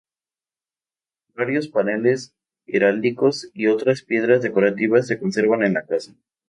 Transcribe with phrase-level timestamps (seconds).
[1.35, 2.33] Varios paneles
[2.65, 6.15] heráldicos y otras piedras decorativas se conservan en la casa.